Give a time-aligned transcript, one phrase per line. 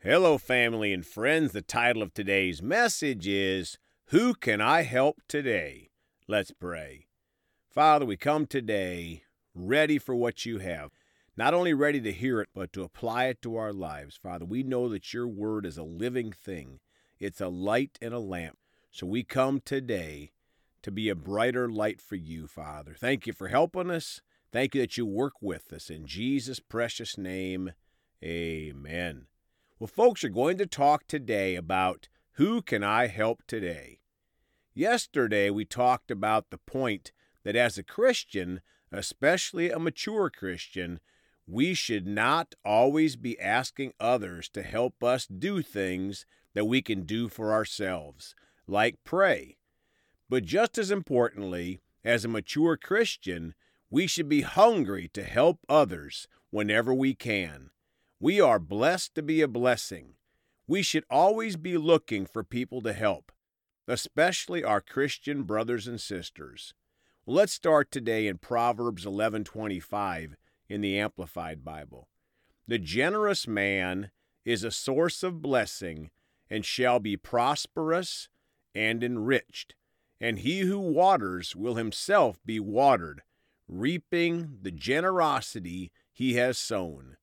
[0.00, 1.50] Hello, family and friends.
[1.50, 5.90] The title of today's message is Who Can I Help Today?
[6.28, 7.08] Let's pray.
[7.68, 9.24] Father, we come today
[9.56, 10.92] ready for what you have.
[11.36, 14.16] Not only ready to hear it, but to apply it to our lives.
[14.16, 16.78] Father, we know that your word is a living thing,
[17.18, 18.56] it's a light and a lamp.
[18.92, 20.30] So we come today
[20.82, 22.94] to be a brighter light for you, Father.
[22.96, 24.20] Thank you for helping us.
[24.52, 25.90] Thank you that you work with us.
[25.90, 27.72] In Jesus' precious name,
[28.22, 29.27] amen.
[29.80, 34.00] Well, folks are going to talk today about who can I help today?
[34.74, 37.12] Yesterday, we talked about the point
[37.44, 38.60] that as a Christian,
[38.90, 40.98] especially a mature Christian,
[41.46, 47.04] we should not always be asking others to help us do things that we can
[47.04, 48.34] do for ourselves,
[48.66, 49.58] like pray.
[50.28, 53.54] But just as importantly, as a mature Christian,
[53.90, 57.70] we should be hungry to help others whenever we can.
[58.20, 60.14] We are blessed to be a blessing.
[60.66, 63.30] We should always be looking for people to help,
[63.86, 66.74] especially our Christian brothers and sisters.
[67.26, 70.34] Let's start today in Proverbs 11:25
[70.68, 72.08] in the Amplified Bible.
[72.66, 74.10] The generous man
[74.44, 76.10] is a source of blessing
[76.50, 78.28] and shall be prosperous
[78.74, 79.76] and enriched,
[80.20, 83.22] and he who waters will himself be watered,
[83.68, 87.16] reaping the generosity he has sown.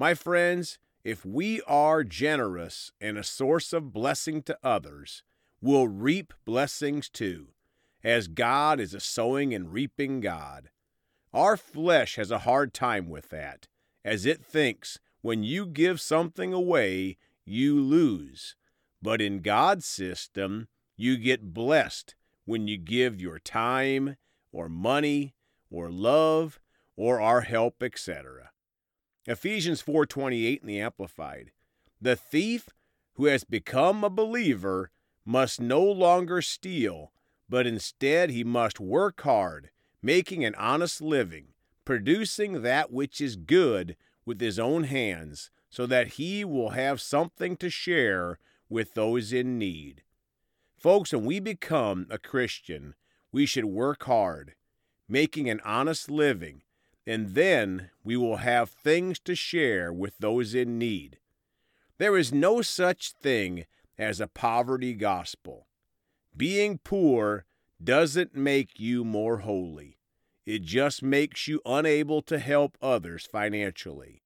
[0.00, 5.22] My friends, if we are generous and a source of blessing to others,
[5.60, 7.48] we'll reap blessings too,
[8.02, 10.70] as God is a sowing and reaping God.
[11.34, 13.68] Our flesh has a hard time with that,
[14.02, 18.56] as it thinks when you give something away, you lose.
[19.02, 22.14] But in God's system, you get blessed
[22.46, 24.16] when you give your time,
[24.50, 25.34] or money,
[25.70, 26.58] or love,
[26.96, 28.52] or our help, etc.
[29.30, 31.52] Ephesians 4:28 in the amplified.
[32.00, 32.70] The thief
[33.12, 34.90] who has become a believer
[35.24, 37.12] must no longer steal,
[37.48, 39.70] but instead he must work hard,
[40.02, 41.54] making an honest living,
[41.84, 47.56] producing that which is good with his own hands, so that he will have something
[47.58, 48.36] to share
[48.68, 50.02] with those in need.
[50.76, 52.96] Folks, when we become a Christian,
[53.30, 54.56] we should work hard,
[55.08, 56.62] making an honest living,
[57.06, 61.18] and then we will have things to share with those in need.
[61.98, 63.66] There is no such thing
[63.98, 65.66] as a poverty gospel.
[66.36, 67.44] Being poor
[67.82, 69.98] doesn't make you more holy,
[70.46, 74.22] it just makes you unable to help others financially.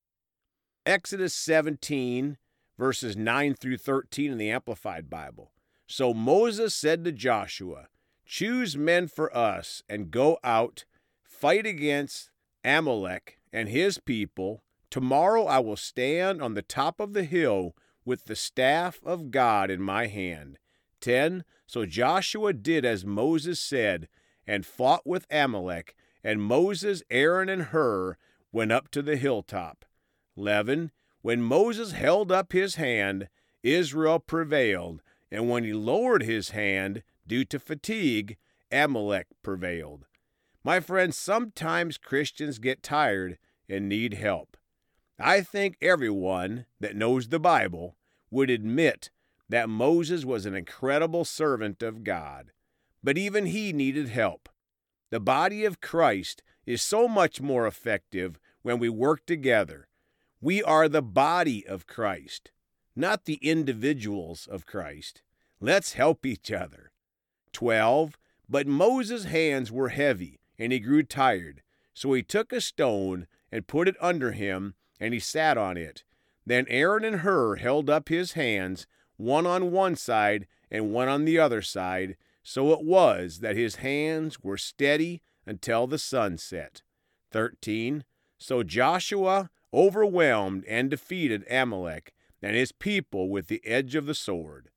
[0.86, 2.36] Exodus 17,
[2.78, 5.52] verses 9 through 13 in the Amplified Bible.
[5.86, 7.88] So Moses said to Joshua,
[8.26, 10.84] Choose men for us and go out,
[11.22, 12.30] fight against
[12.64, 14.62] Amalek and his people.
[14.90, 19.70] Tomorrow I will stand on the top of the hill with the staff of God
[19.70, 20.58] in my hand.
[21.00, 21.44] 10.
[21.66, 24.08] So Joshua did as Moses said,
[24.46, 28.16] and fought with Amalek, and Moses, Aaron, and Hur
[28.52, 29.84] went up to the hilltop.
[30.36, 30.90] 11.
[31.22, 33.28] When Moses held up his hand,
[33.62, 35.00] Israel prevailed,
[35.30, 38.36] and when he lowered his hand, due to fatigue,
[38.70, 40.06] Amalek prevailed.
[40.66, 43.36] My friends, sometimes Christians get tired
[43.68, 44.56] and need help.
[45.18, 47.96] I think everyone that knows the Bible
[48.30, 49.10] would admit
[49.50, 52.50] that Moses was an incredible servant of God,
[53.02, 54.48] but even he needed help.
[55.10, 59.86] The body of Christ is so much more effective when we work together.
[60.40, 62.52] We are the body of Christ,
[62.96, 65.20] not the individuals of Christ.
[65.60, 66.90] Let's help each other.
[67.52, 68.18] 12.
[68.48, 71.62] But Moses' hands were heavy and he grew tired.
[71.92, 76.04] So he took a stone and put it under him, and he sat on it.
[76.46, 81.24] Then Aaron and Hur held up his hands, one on one side and one on
[81.24, 82.16] the other side.
[82.42, 86.82] So it was that his hands were steady until the sun set.
[87.30, 88.04] 13.
[88.38, 92.12] So Joshua overwhelmed and defeated Amalek
[92.42, 94.68] and his people with the edge of the sword.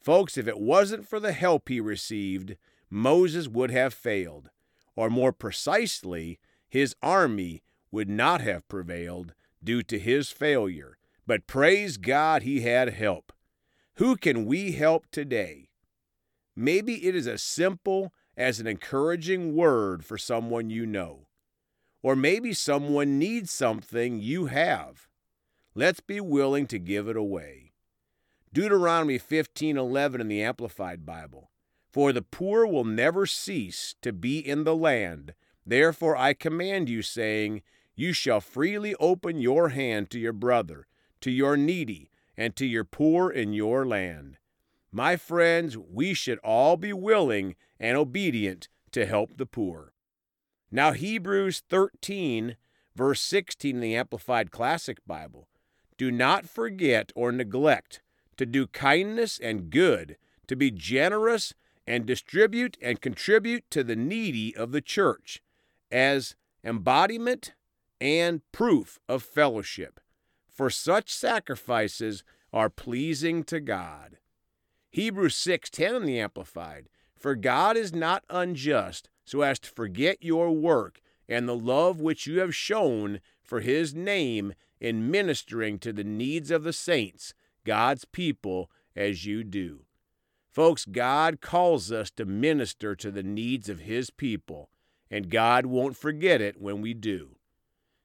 [0.00, 2.56] Folks, if it wasn't for the help he received,
[2.88, 4.50] Moses would have failed
[4.96, 10.96] or more precisely, his army would not have prevailed due to his failure.
[11.26, 13.32] But praise God, he had help.
[13.96, 15.68] Who can we help today?
[16.56, 21.28] Maybe it is as simple as an encouraging word for someone you know.
[22.02, 25.08] Or maybe someone needs something you have.
[25.74, 27.72] Let's be willing to give it away.
[28.52, 31.51] Deuteronomy 15:11 in the Amplified Bible.
[31.92, 35.34] For the poor will never cease to be in the land.
[35.66, 37.60] Therefore I command you, saying,
[37.94, 40.86] You shall freely open your hand to your brother,
[41.20, 44.38] to your needy, and to your poor in your land.
[44.90, 49.92] My friends, we should all be willing and obedient to help the poor.
[50.70, 52.56] Now, Hebrews 13,
[52.96, 55.48] verse 16 in the Amplified Classic Bible.
[55.98, 58.00] Do not forget or neglect
[58.38, 60.16] to do kindness and good,
[60.46, 61.52] to be generous
[61.86, 65.42] and distribute and contribute to the needy of the church
[65.90, 67.54] as embodiment
[68.00, 70.00] and proof of fellowship.
[70.48, 74.18] For such sacrifices are pleasing to God.
[74.90, 80.50] Hebrews 6:10 in the amplified, for God is not unjust so as to forget your
[80.50, 86.04] work and the love which you have shown for his name in ministering to the
[86.04, 87.32] needs of the saints,
[87.64, 89.86] God's people, as you do.
[90.52, 94.68] Folks, God calls us to minister to the needs of his people,
[95.10, 97.36] and God won't forget it when we do.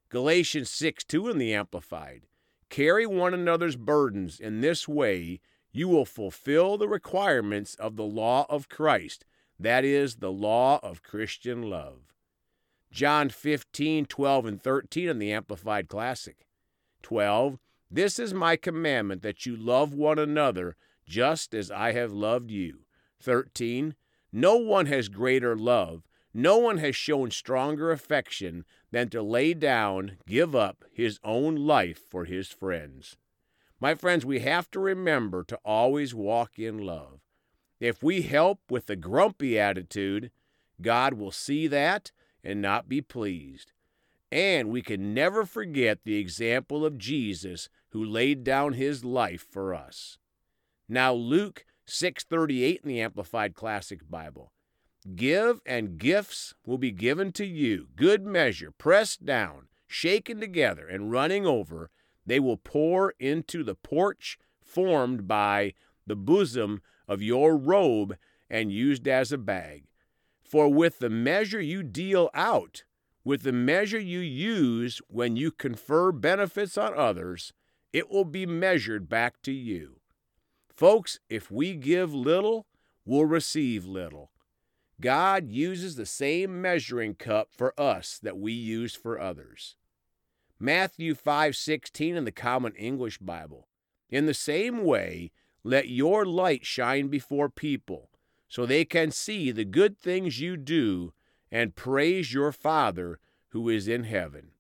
[0.08, 2.22] Galatians 6 2 in the Amplified.
[2.70, 5.42] Carry one another's burdens in this way,
[5.74, 9.26] you will fulfill the requirements of the law of Christ,
[9.60, 12.14] that is, the law of Christian love.
[12.92, 16.48] John 15, 12, and 13 in the Amplified Classic.
[17.02, 17.60] 12.
[17.92, 20.78] This is my commandment that you love one another
[21.08, 22.80] just as I have loved you.
[23.22, 23.96] 13.
[24.32, 30.18] No one has greater love, no one has shown stronger affection than to lay down,
[30.28, 33.18] give up his own life for his friends.
[33.80, 37.22] My friends, we have to remember to always walk in love.
[37.80, 40.32] If we help with a grumpy attitude,
[40.82, 42.12] God will see that
[42.44, 43.72] and not be pleased.
[44.32, 49.74] And we can never forget the example of Jesus who laid down his life for
[49.74, 50.18] us.
[50.90, 54.52] Now Luke 6:38 in the Amplified Classic Bible.
[55.16, 61.12] Give and gifts will be given to you, good measure, pressed down, shaken together and
[61.12, 61.90] running over,
[62.26, 65.74] they will pour into the porch formed by
[66.06, 68.18] the bosom of your robe
[68.50, 69.86] and used as a bag.
[70.42, 72.84] For with the measure you deal out,
[73.24, 77.54] with the measure you use when you confer benefits on others,
[77.92, 79.97] it will be measured back to you.
[80.78, 82.68] Folks, if we give little,
[83.04, 84.30] we'll receive little.
[85.02, 89.76] God uses the same measuring cup for us that we use for others.
[90.60, 93.68] Matthew 5:16 in the Common English Bible.
[94.12, 95.32] In the same way,
[95.64, 98.12] let your light shine before people,
[98.48, 101.12] so they can see the good things you do
[101.52, 103.20] and praise your Father
[103.50, 104.52] who is in heaven.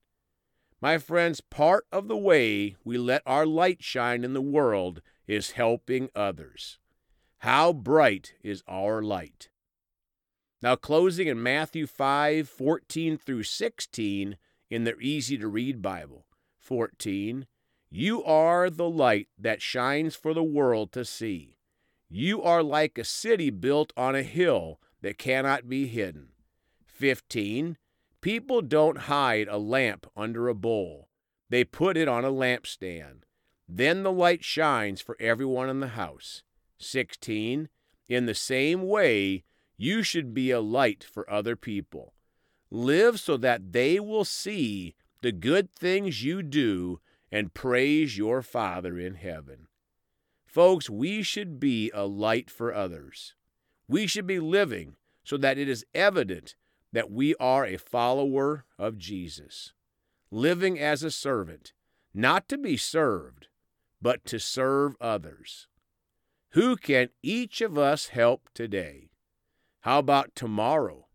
[0.82, 5.52] My friends, part of the way we let our light shine in the world is
[5.52, 6.80] helping others.
[7.40, 9.50] How bright is our light?
[10.62, 14.38] Now, closing in Matthew 5 14 through 16
[14.70, 16.26] in their easy to read Bible.
[16.58, 17.46] 14.
[17.90, 21.58] You are the light that shines for the world to see.
[22.10, 26.30] You are like a city built on a hill that cannot be hidden.
[26.86, 27.78] 15.
[28.22, 31.08] People don't hide a lamp under a bowl,
[31.50, 33.24] they put it on a lampstand.
[33.68, 36.44] Then the light shines for everyone in the house.
[36.80, 37.70] 16.
[38.08, 39.44] In the same way,
[39.78, 42.14] you should be a light for other people.
[42.72, 47.00] Live so that they will see the good things you do
[47.32, 49.68] and praise your Father in heaven.
[50.46, 53.36] Folks, we should be a light for others.
[53.88, 56.56] We should be living so that it is evident
[56.94, 59.74] that we are a follower of Jesus,
[60.32, 61.74] living as a servant,
[62.14, 63.48] not to be served,
[64.02, 65.68] but to serve others.
[66.52, 69.10] Who can each of us help today?
[69.82, 71.08] How about tomorrow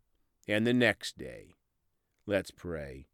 [0.48, 1.54] and the next day?
[2.26, 3.06] Let's pray.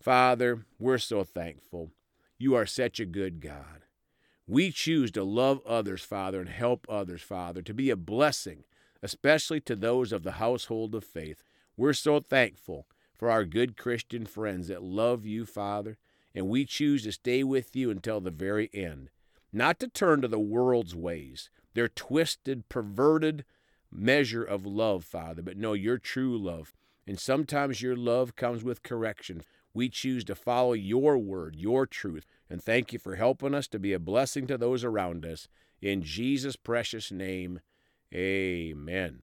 [0.00, 1.90] Father, we're so thankful
[2.38, 3.84] you are such a good God.
[4.46, 8.64] We choose to love others, Father, and help others, Father, to be a blessing,
[9.02, 11.42] especially to those of the household of faith.
[11.76, 15.96] We're so thankful for our good Christian friends that love you, Father,
[16.34, 19.10] and we choose to stay with you until the very end,
[19.52, 23.44] not to turn to the world's ways, their twisted, perverted
[23.90, 26.74] measure of love, Father, but know your true love.
[27.06, 29.42] And sometimes your love comes with correction.
[29.74, 33.78] We choose to follow your word, your truth, and thank you for helping us to
[33.78, 35.48] be a blessing to those around us.
[35.82, 37.60] In Jesus' precious name,
[38.12, 39.22] amen.